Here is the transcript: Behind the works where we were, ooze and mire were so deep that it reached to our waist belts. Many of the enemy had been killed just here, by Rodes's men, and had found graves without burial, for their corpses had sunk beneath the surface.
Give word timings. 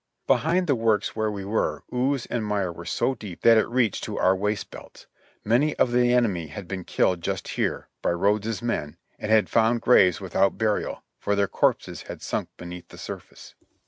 Behind 0.25 0.65
the 0.65 0.73
works 0.73 1.15
where 1.15 1.29
we 1.29 1.45
were, 1.45 1.83
ooze 1.93 2.25
and 2.25 2.43
mire 2.43 2.71
were 2.71 2.85
so 2.87 3.13
deep 3.13 3.41
that 3.41 3.59
it 3.59 3.67
reached 3.69 4.03
to 4.05 4.17
our 4.17 4.35
waist 4.35 4.71
belts. 4.71 5.05
Many 5.45 5.75
of 5.75 5.91
the 5.91 6.11
enemy 6.11 6.47
had 6.47 6.67
been 6.67 6.85
killed 6.85 7.21
just 7.21 7.49
here, 7.49 7.87
by 8.01 8.09
Rodes's 8.09 8.63
men, 8.63 8.97
and 9.19 9.29
had 9.31 9.47
found 9.47 9.81
graves 9.81 10.19
without 10.19 10.57
burial, 10.57 11.03
for 11.19 11.35
their 11.35 11.47
corpses 11.47 12.01
had 12.01 12.23
sunk 12.23 12.49
beneath 12.57 12.87
the 12.87 12.97
surface. 12.97 13.53